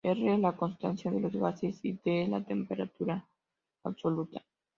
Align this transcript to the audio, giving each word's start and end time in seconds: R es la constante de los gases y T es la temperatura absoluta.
R 0.03 0.17
es 0.33 0.39
la 0.39 0.53
constante 0.55 1.11
de 1.11 1.19
los 1.21 1.31
gases 1.31 1.79
y 1.83 1.93
T 1.93 2.23
es 2.23 2.29
la 2.29 2.41
temperatura 2.43 3.23
absoluta. 3.83 4.41